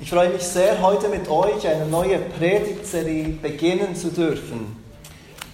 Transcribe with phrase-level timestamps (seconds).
[0.00, 4.76] Ich freue mich sehr, heute mit euch eine neue Predigtserie beginnen zu dürfen.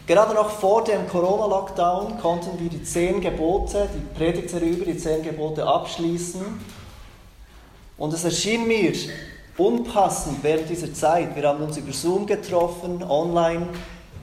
[0.06, 5.22] Gerade noch vor dem Corona-Lockdown konnten wir die zehn Gebote, die Predigtserie über die zehn
[5.22, 6.40] Gebote abschließen.
[7.99, 8.95] Und es erschien mir
[9.58, 13.69] unpassend während dieser Zeit, wir haben uns über Zoom getroffen, online,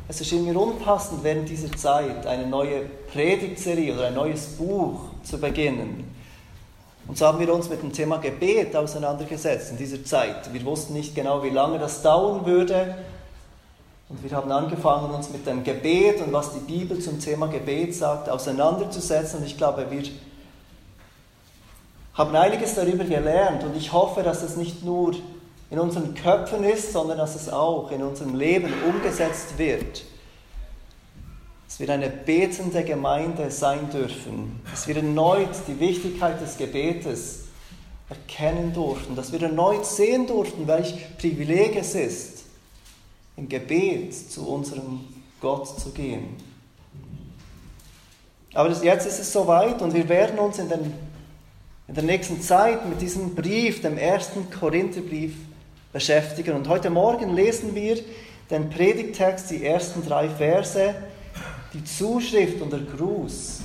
[0.07, 2.81] es erschien mir unpassend während dieser Zeit eine neue
[3.13, 6.16] Predigtserie oder ein neues Buch zu beginnen.
[7.07, 10.53] Und so haben wir uns mit dem Thema Gebet auseinandergesetzt in dieser Zeit.
[10.53, 12.95] Wir wussten nicht genau, wie lange das dauern würde.
[14.09, 17.95] Und wir haben angefangen, uns mit dem Gebet und was die Bibel zum Thema Gebet
[17.95, 19.39] sagt, auseinanderzusetzen.
[19.39, 20.03] Und ich glaube, wir
[22.13, 23.63] haben einiges darüber gelernt.
[23.63, 25.13] Und ich hoffe, dass es nicht nur
[25.69, 30.03] in unseren Köpfen ist, sondern dass es auch in unserem Leben umgesetzt wird
[31.77, 37.43] dass wir eine betende Gemeinde sein dürfen, dass wir erneut die Wichtigkeit des Gebetes
[38.09, 42.45] erkennen durften, dass wir erneut sehen durften, welch Privileg es ist,
[43.35, 45.01] im Gebet zu unserem
[45.39, 46.37] Gott zu gehen.
[48.55, 50.93] Aber jetzt ist es soweit und wir werden uns in, den,
[51.87, 55.35] in der nächsten Zeit mit diesem Brief, dem ersten Korintherbrief,
[55.93, 56.55] beschäftigen.
[56.55, 57.99] Und heute Morgen lesen wir
[58.49, 60.95] den Predigtext, die ersten drei Verse,
[61.73, 63.61] die Zuschrift und der Gruß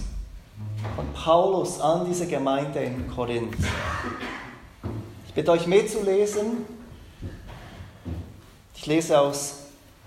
[0.96, 3.56] von Paulus an diese Gemeinde in Korinth.
[5.26, 6.66] Ich bitte euch mitzulesen.
[8.74, 9.54] Ich lese aus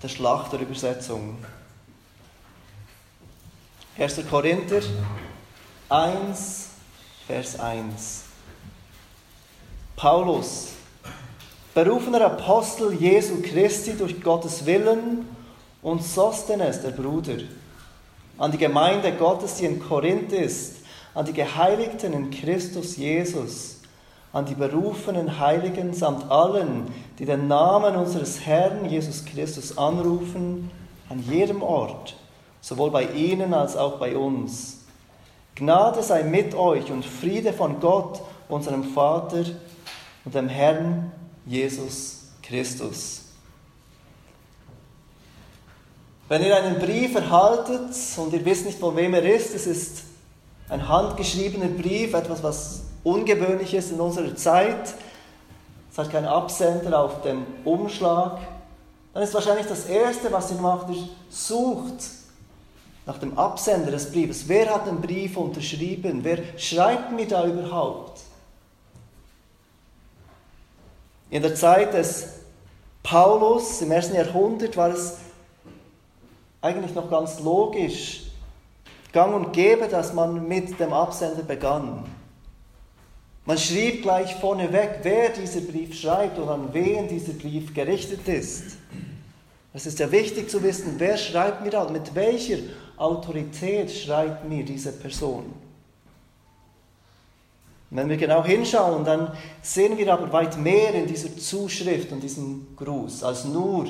[0.02, 1.38] der Schlachterübersetzung.
[3.98, 4.20] 1.
[4.28, 4.82] Korinther
[5.88, 6.68] 1,
[7.26, 8.24] Vers 1.
[9.96, 10.68] Paulus,
[11.74, 15.26] berufener Apostel Jesu Christi durch Gottes Willen
[15.80, 17.38] und Sostenes, der Bruder
[18.38, 20.76] an die Gemeinde Gottes, die in Korinth ist,
[21.14, 23.80] an die Geheiligten in Christus Jesus,
[24.32, 30.70] an die berufenen Heiligen samt allen, die den Namen unseres Herrn Jesus Christus anrufen,
[31.08, 32.16] an jedem Ort,
[32.60, 34.84] sowohl bei ihnen als auch bei uns.
[35.54, 39.44] Gnade sei mit euch und Friede von Gott, unserem Vater
[40.24, 41.10] und dem Herrn
[41.46, 43.25] Jesus Christus.
[46.28, 50.02] Wenn ihr einen Brief erhaltet und ihr wisst nicht, von wem er ist, es ist
[50.68, 54.94] ein handgeschriebener Brief, etwas, was ungewöhnlich ist in unserer Zeit.
[55.90, 58.38] Es hat keinen Absender auf dem Umschlag.
[59.14, 62.10] Dann ist wahrscheinlich das Erste, was ihr macht, ihr sucht
[63.06, 64.48] nach dem Absender des Briefes.
[64.48, 66.24] Wer hat den Brief unterschrieben?
[66.24, 68.22] Wer schreibt mir da überhaupt?
[71.30, 72.30] In der Zeit des
[73.04, 75.18] Paulus im ersten Jahrhundert war es
[76.60, 78.24] eigentlich noch ganz logisch,
[79.12, 82.04] gang und gäbe, dass man mit dem Absender begann.
[83.44, 88.76] Man schrieb gleich vorneweg, wer dieser Brief schreibt und an wen dieser Brief gerichtet ist.
[89.72, 92.58] Es ist ja wichtig zu wissen, wer schreibt mir das, mit welcher
[92.96, 95.52] Autorität schreibt mir diese Person.
[97.90, 99.30] wenn wir genau hinschauen, dann
[99.62, 103.86] sehen wir aber weit mehr in dieser Zuschrift und diesem Gruß, als nur,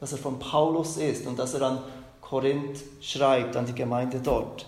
[0.00, 1.82] dass er von Paulus ist und dass er an
[2.28, 4.66] Korinth schreibt, an die Gemeinde dort.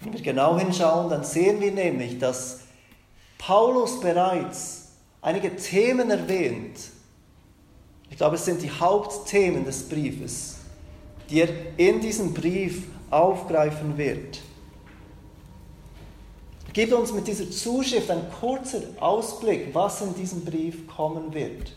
[0.00, 2.60] Wenn wir genau hinschauen, dann sehen wir nämlich, dass
[3.36, 6.78] Paulus bereits einige Themen erwähnt.
[8.10, 10.58] Ich glaube, es sind die Hauptthemen des Briefes,
[11.28, 14.40] die er in diesem Brief aufgreifen wird.
[16.68, 21.72] Er gibt uns mit dieser Zuschrift einen kurzen Ausblick, was in diesem Brief kommen wird.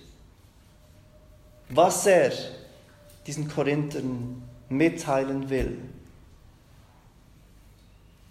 [1.69, 2.31] Was er
[3.25, 5.77] diesen Korinthern mitteilen will.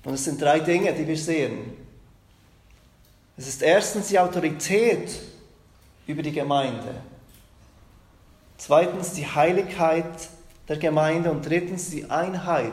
[0.04, 1.76] Und es sind drei Dinge, die wir sehen.
[3.36, 5.20] Es ist erstens die Autorität
[6.06, 6.94] über die Gemeinde.
[8.56, 10.28] Zweitens die Heiligkeit
[10.68, 12.72] der Gemeinde und drittens die Einheit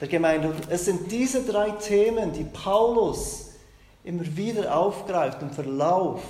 [0.00, 0.48] der Gemeinde.
[0.48, 3.50] Und es sind diese drei Themen, die Paulus
[4.04, 6.22] immer wieder aufgreift im Verlauf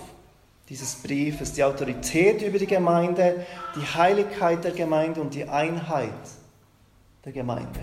[0.71, 3.45] dieses Briefes, die Autorität über die Gemeinde,
[3.75, 6.15] die Heiligkeit der Gemeinde und die Einheit
[7.25, 7.81] der Gemeinde.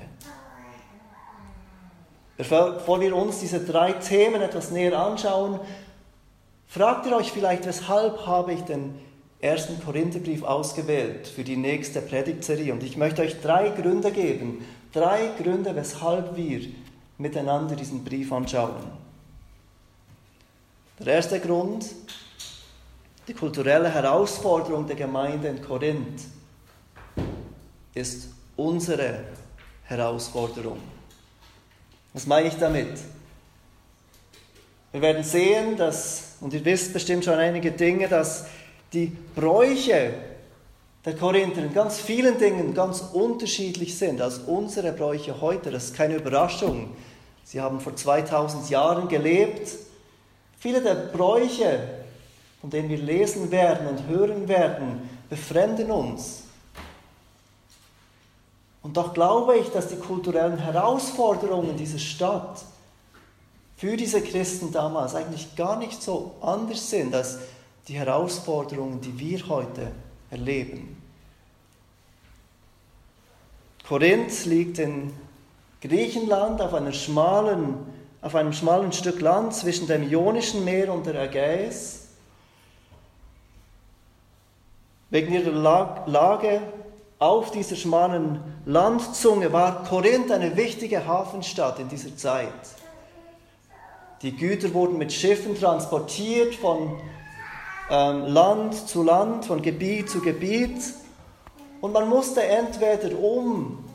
[2.37, 5.59] Bevor wir uns diese drei Themen etwas näher anschauen,
[6.67, 8.95] fragt ihr euch vielleicht, weshalb habe ich den
[9.41, 12.71] ersten Korintherbrief ausgewählt für die nächste Predigtserie?
[12.71, 14.63] Und ich möchte euch drei Gründe geben,
[14.93, 16.61] drei Gründe, weshalb wir
[17.17, 18.75] miteinander diesen Brief anschauen.
[20.99, 21.85] Der erste Grund
[23.27, 26.21] die kulturelle Herausforderung der Gemeinde in Korinth
[27.93, 29.19] ist unsere
[29.83, 30.79] Herausforderung.
[32.13, 32.97] Was meine ich damit?
[34.91, 38.45] Wir werden sehen, dass, und ihr wisst bestimmt schon einige Dinge, dass
[38.93, 40.13] die Bräuche
[41.03, 45.69] der Korinther in ganz vielen Dingen ganz unterschiedlich sind als unsere Bräuche heute.
[45.71, 46.95] Das ist keine Überraschung.
[47.43, 49.69] Sie haben vor 2000 Jahren gelebt.
[50.59, 51.79] Viele der Bräuche,
[52.61, 56.43] von denen wir lesen werden und hören werden, befremden uns.
[58.81, 62.63] Und doch glaube ich, dass die kulturellen Herausforderungen dieser Stadt
[63.75, 67.37] für diese Christen damals eigentlich gar nicht so anders sind als
[67.87, 69.91] die Herausforderungen, die wir heute
[70.31, 71.01] erleben.
[73.87, 75.13] Korinth liegt in
[75.81, 77.75] Griechenland auf, einer schmalen,
[78.21, 81.96] auf einem schmalen Stück Land zwischen dem Ionischen Meer und der Ägäis.
[85.09, 85.51] Wegen ihrer
[86.05, 86.61] Lage
[87.17, 92.51] auf dieser schmalen Landzunge war Korinth eine wichtige Hafenstadt in dieser Zeit.
[94.21, 96.99] Die Güter wurden mit Schiffen transportiert von
[97.89, 100.77] ähm, Land zu Land, von Gebiet zu Gebiet.
[101.79, 103.85] Und man musste entweder um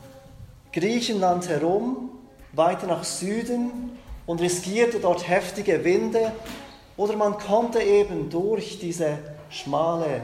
[0.72, 2.10] Griechenland herum,
[2.52, 6.32] weiter nach Süden und riskierte dort heftige Winde,
[6.96, 9.18] oder man konnte eben durch diese
[9.50, 10.22] schmale,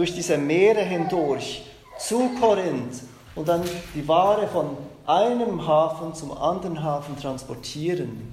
[0.00, 1.62] durch diese Meere hindurch
[1.98, 3.02] zu Korinth
[3.34, 3.62] und dann
[3.94, 8.32] die Ware von einem Hafen zum anderen Hafen transportieren.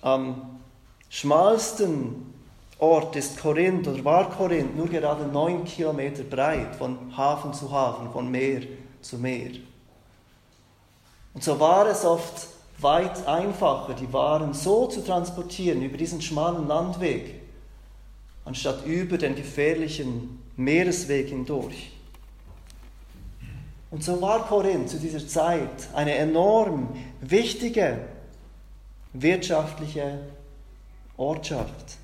[0.00, 0.60] Am
[1.10, 2.32] schmalsten
[2.78, 8.10] Ort ist Korinth oder war Korinth nur gerade neun Kilometer breit, von Hafen zu Hafen,
[8.12, 8.62] von Meer
[9.02, 9.50] zu Meer.
[11.34, 12.46] Und so war es oft
[12.78, 17.39] weit einfacher, die Waren so zu transportieren über diesen schmalen Landweg,
[18.50, 21.92] anstatt über den gefährlichen Meeresweg hindurch.
[23.92, 26.88] Und so war Korinth zu dieser Zeit eine enorm
[27.20, 28.00] wichtige
[29.12, 30.18] wirtschaftliche
[31.16, 31.96] Ortschaft.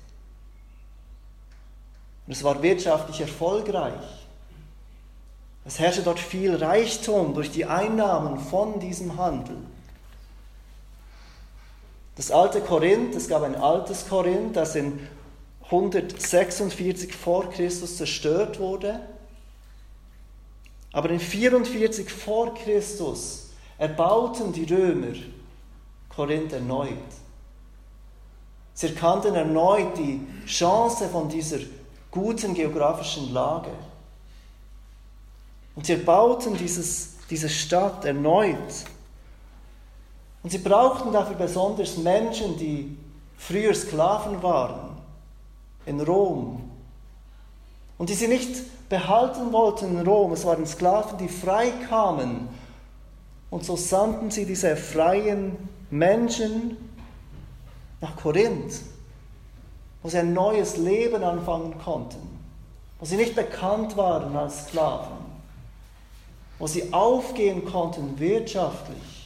[2.25, 4.25] Und es war wirtschaftlich erfolgreich.
[5.65, 9.57] Es herrschte dort viel Reichtum durch die Einnahmen von diesem Handel.
[12.15, 14.97] Das alte Korinth, es gab ein altes Korinth, das in
[15.69, 19.01] 146 vor Christus zerstört wurde.
[20.93, 25.15] Aber in 44 vor Christus erbauten die Römer
[26.09, 26.97] Korinth erneut.
[28.73, 31.59] Sie erkannten erneut die Chance von dieser
[32.11, 33.71] guten geografischen Lage.
[35.75, 38.85] Und sie erbauten dieses, diese Stadt erneut.
[40.41, 42.97] Und sie brauchten dafür besonders Menschen, die
[43.37, 44.86] früher Sklaven waren
[45.87, 46.61] in Rom
[47.97, 50.33] und die sie nicht behalten wollten in Rom.
[50.33, 52.47] Es waren Sklaven, die frei kamen.
[53.49, 55.55] Und so sandten sie diese freien
[55.89, 56.77] Menschen
[58.01, 58.81] nach Korinth,
[60.03, 62.19] wo sie ein neues Leben anfangen konnten,
[62.99, 65.17] wo sie nicht bekannt waren als Sklaven,
[66.59, 69.16] wo sie aufgehen konnten wirtschaftlich.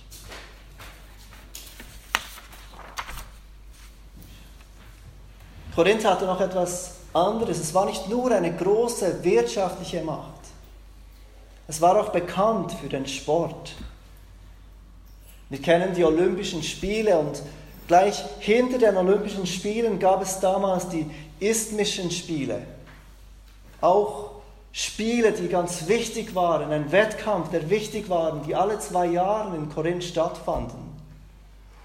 [5.75, 7.59] Korinth hatte noch etwas anderes.
[7.59, 10.41] Es war nicht nur eine große wirtschaftliche Macht.
[11.67, 13.73] Es war auch bekannt für den Sport.
[15.49, 17.41] Wir kennen die Olympischen Spiele und
[17.87, 21.09] gleich hinter den Olympischen Spielen gab es damals die
[21.39, 22.61] Isthmischen Spiele.
[23.79, 24.31] Auch
[24.73, 29.69] Spiele, die ganz wichtig waren, ein Wettkampf, der wichtig war, die alle zwei Jahre in
[29.69, 30.79] Korinth stattfanden.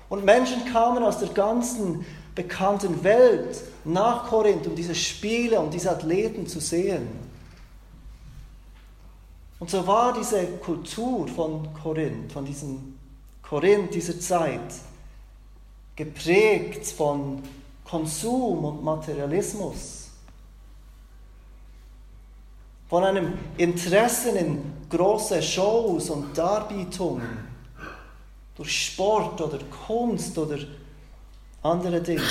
[0.08, 5.90] Und Menschen kamen aus der ganzen bekannten Welt nach Korinth, um diese Spiele, um diese
[5.90, 7.08] Athleten zu sehen.
[9.58, 12.98] Und so war diese Kultur von Korinth, von diesen
[13.42, 14.74] Korinth dieser Zeit,
[15.96, 17.42] geprägt von
[17.84, 20.10] Konsum und Materialismus,
[22.88, 27.56] von einem Interesse in große Shows und Darbietungen,
[28.56, 30.58] durch Sport oder Kunst oder
[31.70, 32.22] andere Dinge.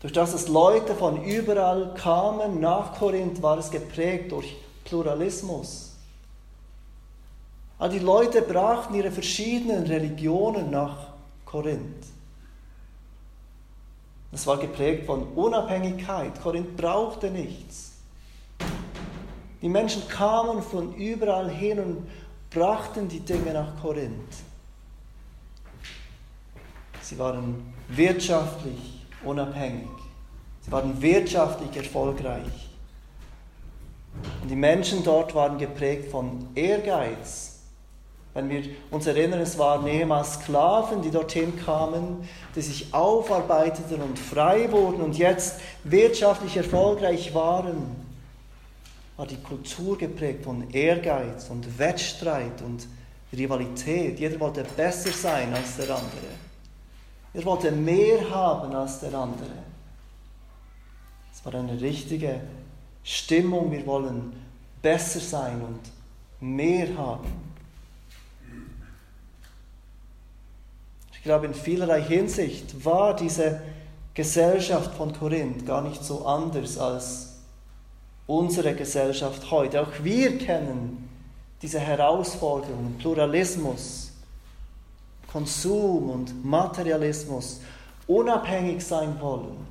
[0.00, 5.94] Durch das es Leute von überall kamen nach Korinth, war es geprägt durch Pluralismus.
[7.78, 11.08] All die Leute brachten ihre verschiedenen Religionen nach
[11.44, 12.06] Korinth.
[14.30, 16.40] Das war geprägt von Unabhängigkeit.
[16.42, 17.92] Korinth brauchte nichts.
[19.62, 22.06] Die Menschen kamen von überall hin und
[22.50, 24.34] brachten die Dinge nach Korinth.
[27.04, 29.88] Sie waren wirtschaftlich unabhängig.
[30.62, 32.70] Sie waren wirtschaftlich erfolgreich.
[34.42, 37.54] Und die Menschen dort waren geprägt von Ehrgeiz
[38.34, 44.18] Wenn wir uns erinnern, es waren ehemals Sklaven, die dorthin kamen, die sich aufarbeiteten und
[44.18, 47.76] frei wurden und jetzt wirtschaftlich erfolgreich waren,
[49.16, 52.88] war die Kultur geprägt von Ehrgeiz und Wettstreit und
[53.32, 54.18] Rivalität.
[54.18, 56.43] Jeder wollte besser sein als der andere.
[57.34, 59.50] Er wollte mehr haben als der andere.
[61.32, 62.40] Es war eine richtige
[63.02, 63.72] Stimmung.
[63.72, 64.32] Wir wollen
[64.80, 65.80] besser sein und
[66.40, 67.26] mehr haben.
[71.12, 73.60] Ich glaube, in vielerlei Hinsicht war diese
[74.12, 77.40] Gesellschaft von Korinth gar nicht so anders als
[78.26, 79.82] unsere Gesellschaft heute.
[79.82, 81.08] Auch wir kennen
[81.62, 84.03] diese Herausforderungen, Pluralismus,
[85.34, 87.60] Konsum und Materialismus,
[88.06, 89.66] unabhängig sein wollen,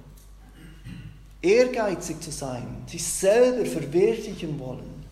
[1.42, 5.06] ehrgeizig zu sein, sich selber verwirklichen wollen.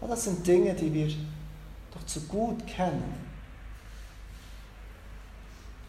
[0.00, 1.06] Das sind Dinge, die wir
[1.94, 3.14] doch zu gut kennen.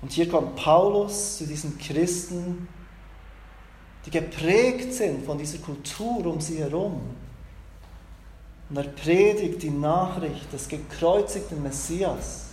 [0.04, 2.68] Und hier kommt Paulus zu diesen Christen,
[4.06, 7.02] die geprägt sind von dieser Kultur um sie herum.
[8.70, 12.47] Und er predigt die Nachricht des gekreuzigten Messias.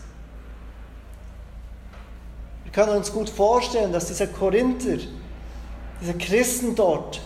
[2.75, 4.99] Können uns gut vorstellen, dass diese Korinther,
[6.01, 7.21] diese Christen dort,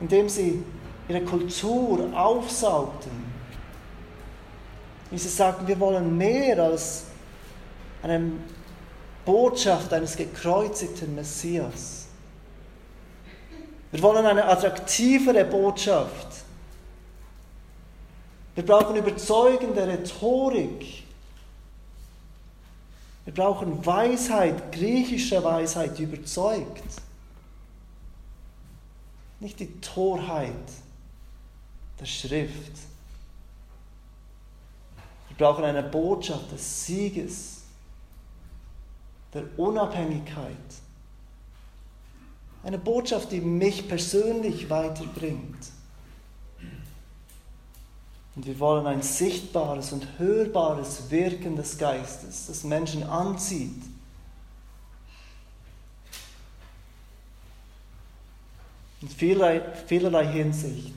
[0.00, 0.64] indem sie
[1.08, 3.32] ihre Kultur aufsaugten,
[5.12, 7.04] wie sie sagten, wir wollen mehr als
[8.02, 8.32] eine
[9.24, 12.08] Botschaft eines gekreuzigten Messias.
[13.92, 16.26] Wir wollen eine attraktivere Botschaft.
[18.56, 21.01] Wir brauchen überzeugende Rhetorik.
[23.24, 26.82] Wir brauchen Weisheit, griechische Weisheit, die überzeugt.
[29.38, 30.52] Nicht die Torheit
[32.00, 32.72] der Schrift.
[35.28, 37.62] Wir brauchen eine Botschaft des Sieges
[39.32, 40.56] der Unabhängigkeit.
[42.64, 45.58] Eine Botschaft, die mich persönlich weiterbringt.
[48.34, 53.82] Und wir wollen ein sichtbares und hörbares Wirken des Geistes, das Menschen anzieht.
[59.02, 60.94] In vielerlei, vielerlei Hinsicht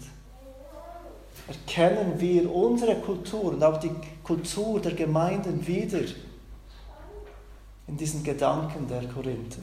[1.48, 3.92] erkennen wir unsere Kultur und auch die
[4.24, 6.01] Kultur der Gemeinden wieder
[7.88, 9.62] in diesen Gedanken der Korinther.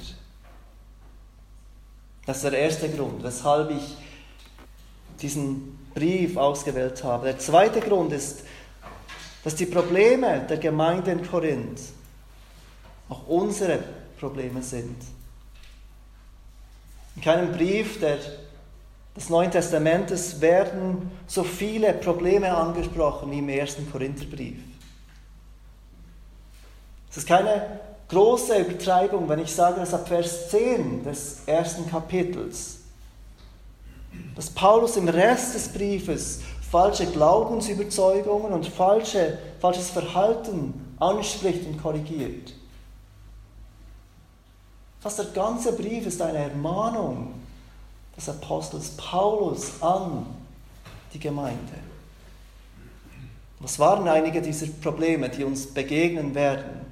[2.27, 3.97] Das ist der erste Grund, weshalb ich
[5.21, 7.27] diesen Brief ausgewählt habe.
[7.27, 8.45] Der zweite Grund ist,
[9.45, 11.81] dass die Probleme der Gemeinde in Korinth
[13.09, 13.79] auch unsere
[14.19, 14.97] Probleme sind.
[17.17, 18.19] In keinem Brief der,
[19.17, 24.59] des Neuen Testamentes werden so viele Probleme angesprochen wie im ersten Korintherbrief.
[27.11, 32.79] Es ist keine große Übertreibung, wenn ich sage, dass ab Vers 10 des ersten Kapitels,
[34.35, 36.41] dass Paulus im Rest des Briefes
[36.71, 42.55] falsche Glaubensüberzeugungen und falsche, falsches Verhalten anspricht und korrigiert.
[45.01, 47.35] Fast der ganze Brief ist eine Ermahnung
[48.17, 50.27] des Apostels Paulus an
[51.13, 51.75] die Gemeinde.
[53.59, 56.87] Was waren einige dieser Probleme, die uns begegnen werden?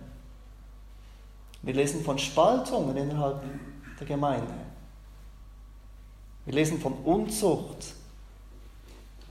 [1.62, 3.42] Wir lesen von Spaltungen innerhalb
[3.98, 4.54] der Gemeinde.
[6.50, 7.94] Wir lesen von Unzucht.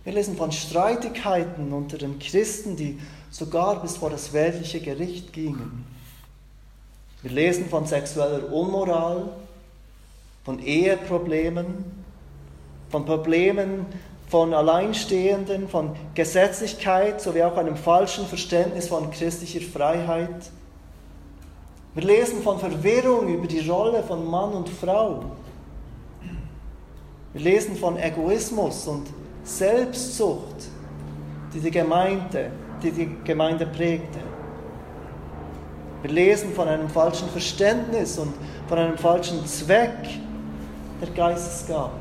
[0.05, 2.97] Wir lesen von Streitigkeiten unter den Christen, die
[3.29, 5.83] sogar bis vor das weltliche Gericht gingen.
[7.21, 9.33] Wir lesen von sexueller Unmoral,
[10.45, 11.83] von Eheproblemen,
[12.89, 13.85] von Problemen
[14.29, 20.51] von Alleinstehenden, von Gesetzlichkeit sowie auch einem falschen Verständnis von christlicher Freiheit.
[21.95, 25.35] Wir lesen von Verwirrung über die Rolle von Mann und Frau.
[27.33, 29.07] Wir lesen von Egoismus und
[29.43, 30.67] Selbstsucht,
[31.53, 34.19] die die Gemeinde, die die Gemeinde prägte.
[36.01, 38.33] Wir lesen von einem falschen Verständnis und
[38.67, 40.07] von einem falschen Zweck
[41.01, 41.93] der Geistesgabe.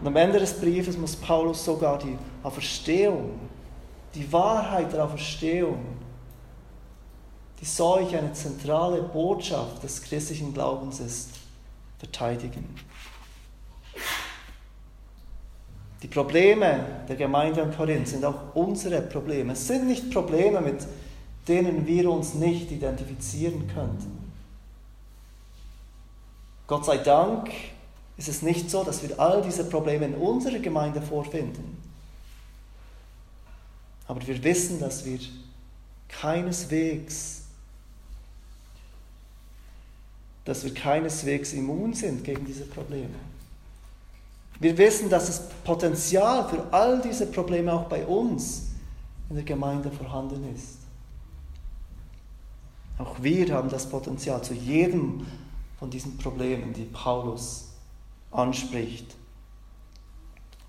[0.00, 3.38] Und am Ende des Briefes muss Paulus sogar die Auferstehung,
[4.14, 5.78] die Wahrheit der Auferstehung
[7.60, 11.30] die solch eine zentrale Botschaft des christlichen Glaubens ist,
[11.98, 12.64] verteidigen.
[16.02, 19.54] Die Probleme der Gemeinde in Korinth sind auch unsere Probleme.
[19.54, 20.86] Es sind nicht Probleme, mit
[21.48, 24.30] denen wir uns nicht identifizieren könnten.
[26.68, 27.50] Gott sei Dank
[28.16, 31.78] ist es nicht so, dass wir all diese Probleme in unserer Gemeinde vorfinden.
[34.06, 35.18] Aber wir wissen, dass wir
[36.08, 37.42] keineswegs,
[40.44, 43.14] dass wir keineswegs immun sind gegen diese Probleme.
[44.60, 48.70] Wir wissen, dass das Potenzial für all diese Probleme auch bei uns
[49.30, 50.78] in der Gemeinde vorhanden ist.
[52.98, 55.24] Auch wir haben das Potenzial zu jedem
[55.78, 57.68] von diesen Problemen, die Paulus
[58.32, 59.14] anspricht.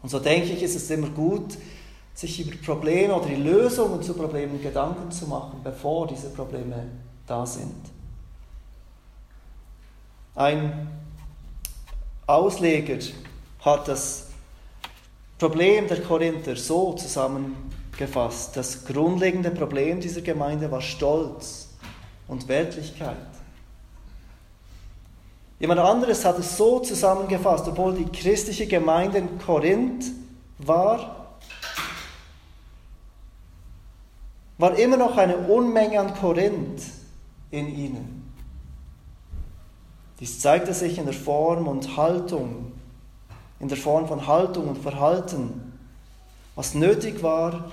[0.04, 1.58] Und so denke ich, ist es immer gut,
[2.14, 6.86] sich über Probleme oder die Lösungen zu Problemen Gedanken zu machen, bevor diese Probleme
[7.26, 7.76] da sind.
[10.36, 10.90] Ein
[12.28, 12.98] Ausleger
[13.62, 14.28] hat das
[15.38, 18.56] Problem der Korinther so zusammengefasst.
[18.56, 21.70] Das grundlegende Problem dieser Gemeinde war Stolz
[22.28, 23.16] und Weltlichkeit.
[25.60, 30.06] Jemand anderes hat es so zusammengefasst, obwohl die christliche Gemeinde in Korinth
[30.58, 31.36] war,
[34.58, 36.84] war immer noch eine Unmenge an Korinth
[37.52, 38.34] in ihnen.
[40.20, 42.69] Dies zeigte sich in der Form und Haltung,
[43.60, 45.74] in der Form von Haltung und Verhalten.
[46.56, 47.72] Was nötig war,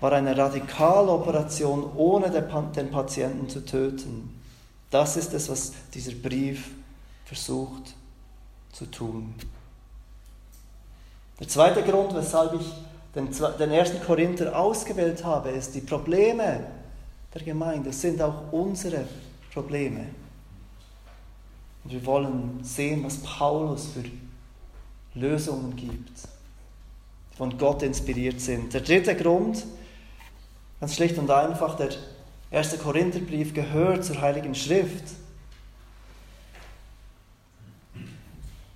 [0.00, 4.40] war eine Radikaloperation, ohne den Patienten zu töten.
[4.90, 6.70] Das ist es, was dieser Brief
[7.24, 7.94] versucht
[8.72, 9.34] zu tun.
[11.40, 12.72] Der zweite Grund, weshalb ich
[13.14, 16.66] den, den ersten Korinther ausgewählt habe, ist, die Probleme
[17.34, 19.04] der Gemeinde sind auch unsere
[19.52, 20.06] Probleme.
[21.84, 24.04] Und wir wollen sehen, was Paulus für
[25.14, 26.18] Lösungen gibt,
[27.32, 28.72] die von Gott inspiriert sind.
[28.74, 29.64] Der dritte Grund,
[30.80, 31.90] ganz schlicht und einfach, der
[32.50, 35.04] erste Korintherbrief gehört zur Heiligen Schrift.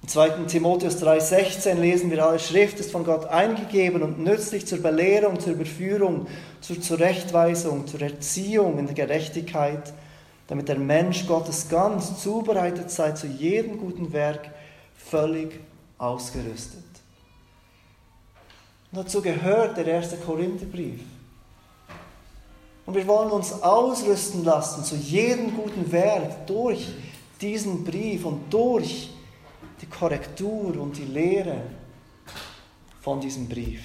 [0.03, 0.29] Im 2.
[0.49, 5.53] Timotheus 3,16 lesen wir, alle Schrift ist von Gott eingegeben und nützlich zur Belehrung, zur
[5.53, 6.27] Überführung,
[6.61, 9.93] zur Zurechtweisung, zur Erziehung in der Gerechtigkeit,
[10.49, 14.50] damit der Mensch Gottes ganz zubereitet sei zu jedem guten Werk,
[14.97, 15.61] völlig
[16.02, 16.84] ausgerüstet.
[18.91, 21.00] Und dazu gehört der erste Korintherbrief.
[22.84, 26.88] Und wir wollen uns ausrüsten lassen zu jedem guten Werk durch
[27.41, 29.10] diesen Brief und durch
[29.80, 31.62] die Korrektur und die Lehre
[33.00, 33.82] von diesem Brief.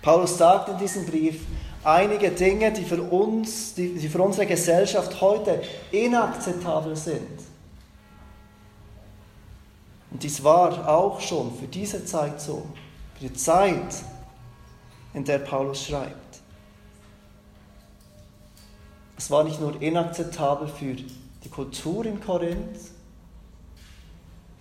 [0.00, 1.40] Paulus sagt in diesem Brief
[1.84, 7.45] einige Dinge, die für uns, die, die für unsere Gesellschaft heute inakzeptabel sind.
[10.10, 12.66] Und dies war auch schon für diese Zeit so,
[13.14, 14.02] für die Zeit,
[15.14, 16.40] in der Paulus schreibt.
[19.16, 22.78] Es war nicht nur inakzeptabel für die Kultur in Korinth,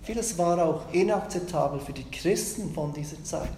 [0.04, 3.50] vieles war auch inakzeptabel für die Christen von dieser Zeit.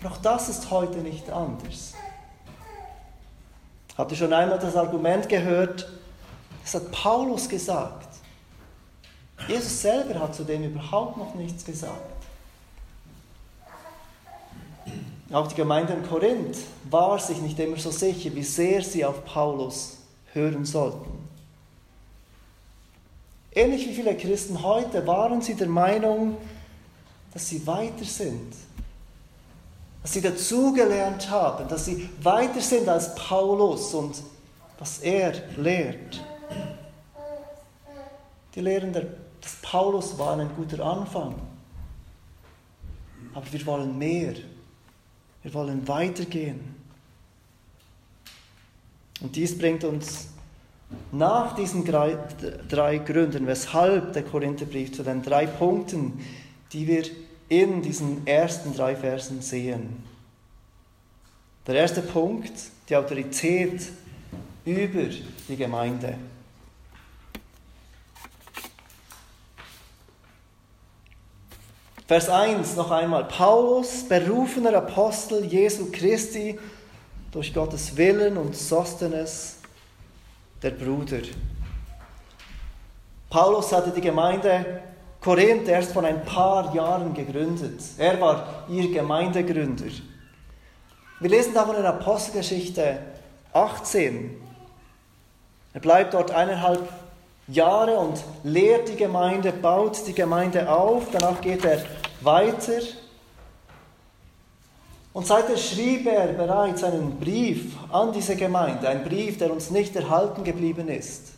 [0.00, 1.94] Und auch das ist heute nicht anders.
[3.96, 5.88] Habt ihr schon einmal das Argument gehört?
[6.62, 8.13] Das hat Paulus gesagt.
[9.48, 12.14] Jesus selber hat zu dem überhaupt noch nichts gesagt.
[15.32, 16.58] Auch die Gemeinde in Korinth
[16.90, 19.98] war sich nicht immer so sicher, wie sehr sie auf Paulus
[20.32, 21.10] hören sollten.
[23.52, 26.36] Ähnlich wie viele Christen heute waren sie der Meinung,
[27.32, 28.52] dass sie weiter sind,
[30.02, 34.22] dass sie dazugelernt haben, dass sie weiter sind als Paulus und
[34.78, 36.22] was er lehrt.
[38.54, 39.06] Die Lehren der,
[39.44, 41.34] des Paulus waren ein guter Anfang,
[43.34, 44.34] aber wir wollen mehr.
[45.42, 46.74] Wir wollen weitergehen.
[49.20, 50.28] Und dies bringt uns
[51.12, 52.16] nach diesen drei,
[52.68, 56.24] drei Gründen, weshalb der Korintherbrief zu den drei Punkten,
[56.72, 57.04] die wir
[57.48, 60.02] in diesen ersten drei Versen sehen.
[61.66, 62.52] Der erste Punkt,
[62.88, 63.90] die Autorität
[64.64, 65.08] über
[65.48, 66.16] die Gemeinde.
[72.06, 73.24] Vers 1 noch einmal.
[73.24, 76.58] Paulus, berufener Apostel Jesu Christi,
[77.32, 79.56] durch Gottes Willen und Sostenes
[80.62, 81.22] der Bruder.
[83.30, 84.82] Paulus hatte die Gemeinde
[85.20, 87.80] Korinth erst vor ein paar Jahren gegründet.
[87.96, 89.90] Er war ihr Gemeindegründer.
[91.20, 92.98] Wir lesen davon in Apostelgeschichte
[93.54, 94.42] 18.
[95.72, 96.86] Er bleibt dort eineinhalb
[97.48, 101.08] Jahre und lehrt die Gemeinde, baut die Gemeinde auf.
[101.12, 101.82] Danach geht er
[102.20, 102.80] weiter.
[105.12, 109.94] Und seither schrieb er bereits einen Brief an diese Gemeinde, ein Brief, der uns nicht
[109.94, 111.32] erhalten geblieben ist.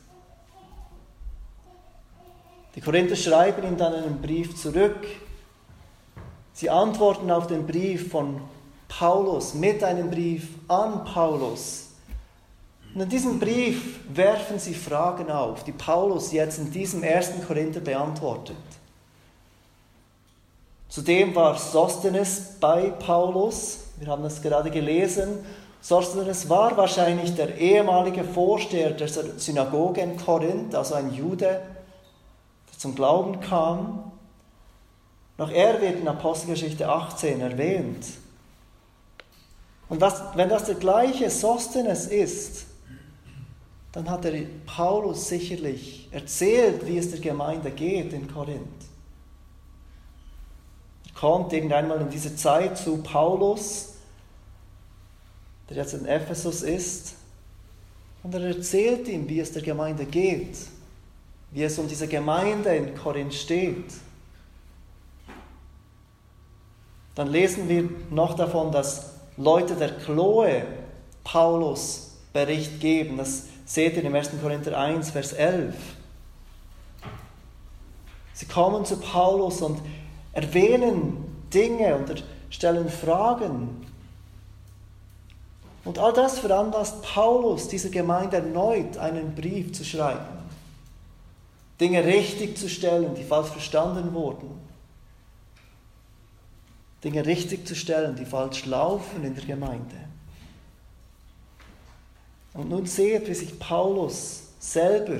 [2.74, 5.06] Die Korinther schreiben ihm dann einen Brief zurück.
[6.52, 8.40] Sie antworten auf den Brief von
[8.88, 11.85] Paulus mit einem Brief an Paulus.
[12.96, 17.80] Und in diesem Brief werfen sie Fragen auf, die Paulus jetzt in diesem ersten Korinther
[17.80, 18.56] beantwortet.
[20.88, 25.44] Zudem war Sosthenes bei Paulus, wir haben das gerade gelesen.
[25.82, 31.60] Sosthenes war wahrscheinlich der ehemalige Vorsteher der Synagoge in Korinth, also ein Jude,
[32.70, 34.10] der zum Glauben kam.
[35.36, 38.06] Noch er wird in Apostelgeschichte 18 erwähnt.
[39.90, 42.68] Und was, wenn das der gleiche Sosthenes ist,
[43.96, 48.60] dann hat er Paulus sicherlich erzählt, wie es der Gemeinde geht in Korinth.
[51.06, 53.94] Er kommt irgendeinmal in dieser Zeit zu Paulus,
[55.70, 57.14] der jetzt in Ephesus ist,
[58.22, 60.58] und er erzählt ihm, wie es der Gemeinde geht,
[61.52, 63.94] wie es um diese Gemeinde in Korinth steht.
[67.14, 70.66] Dann lesen wir noch davon, dass Leute der Chloe
[71.24, 73.16] Paulus Bericht geben.
[73.16, 74.30] Das seht ihr im 1.
[74.40, 75.74] Korinther 1, Vers 11.
[78.32, 79.80] Sie kommen zu Paulus und
[80.32, 83.86] erwähnen Dinge und stellen Fragen.
[85.84, 90.36] Und all das veranlasst Paulus, dieser Gemeinde erneut einen Brief zu schreiben.
[91.80, 94.48] Dinge richtig zu stellen, die falsch verstanden wurden.
[97.04, 100.05] Dinge richtig zu stellen, die falsch laufen in der Gemeinde.
[102.56, 105.18] Und nun seht, wie sich Paulus selber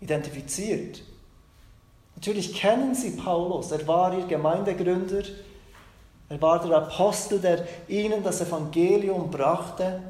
[0.00, 1.02] identifiziert.
[2.16, 5.22] Natürlich kennen sie Paulus, er war ihr Gemeindegründer,
[6.30, 10.02] er war der Apostel, der ihnen das Evangelium brachte.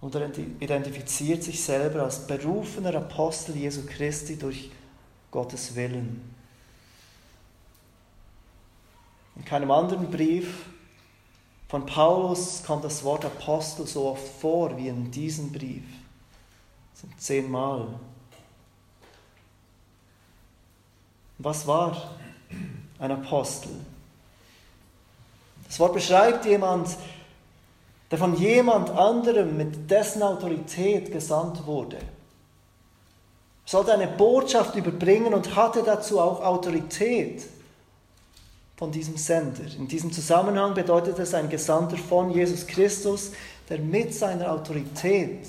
[0.00, 4.70] Und er identifiziert sich selber als berufener Apostel Jesu Christi durch
[5.30, 6.20] Gottes Willen.
[9.36, 10.66] In keinem anderen Brief
[11.74, 15.82] von Paulus kommt das Wort Apostel so oft vor wie in diesem Brief.
[16.92, 17.88] Das sind zehnmal.
[21.38, 22.10] Was war
[23.00, 23.72] ein Apostel?
[25.66, 26.96] Das Wort beschreibt jemand,
[28.08, 31.96] der von jemand anderem mit dessen Autorität gesandt wurde.
[31.96, 32.04] Er
[33.64, 37.42] sollte eine Botschaft überbringen und hatte dazu auch Autorität
[38.76, 39.64] von diesem Sender.
[39.78, 43.32] In diesem Zusammenhang bedeutet es ein Gesandter von Jesus Christus,
[43.68, 45.46] der mit seiner Autorität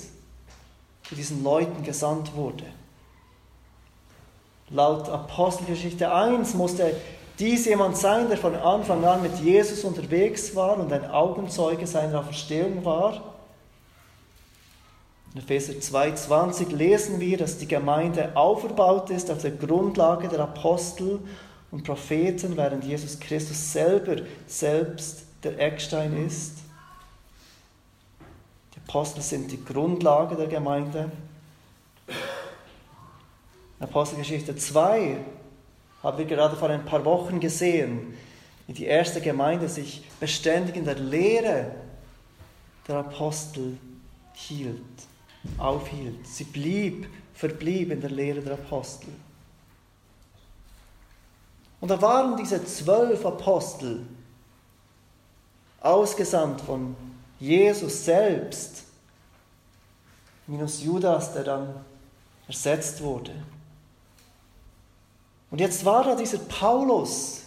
[1.02, 2.64] zu diesen Leuten gesandt wurde.
[4.70, 6.96] Laut Apostelgeschichte 1 musste
[7.38, 12.22] dies jemand sein, der von Anfang an mit Jesus unterwegs war und ein Augenzeuge seiner
[12.22, 13.34] Verstehung war.
[15.34, 21.20] In Epheser 2,20 lesen wir, dass die Gemeinde aufgebaut ist auf der Grundlage der Apostel
[21.76, 26.52] und Propheten, während Jesus Christus selber selbst der Eckstein ist.
[28.74, 31.10] Die Apostel sind die Grundlage der Gemeinde.
[32.08, 35.18] In Apostelgeschichte 2
[36.02, 38.14] haben wir gerade vor ein paar Wochen gesehen,
[38.66, 41.72] wie die erste Gemeinde sich beständig in der Lehre
[42.88, 43.76] der Apostel
[44.32, 44.80] hielt,
[45.58, 46.26] aufhielt.
[46.26, 49.10] Sie blieb, verblieb in der Lehre der Apostel.
[51.80, 54.06] Und da waren diese zwölf Apostel,
[55.80, 56.96] ausgesandt von
[57.38, 58.84] Jesus selbst,
[60.46, 61.74] minus Judas, der dann
[62.48, 63.32] ersetzt wurde.
[65.50, 67.42] Und jetzt war da dieser Paulus,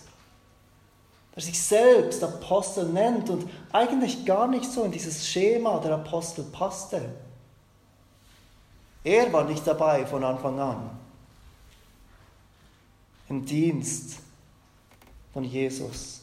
[1.35, 6.43] der sich selbst Apostel nennt und eigentlich gar nicht so in dieses Schema der Apostel
[6.43, 7.01] passte.
[9.03, 10.98] Er war nicht dabei von Anfang an
[13.29, 14.19] im Dienst
[15.31, 16.21] von Jesus.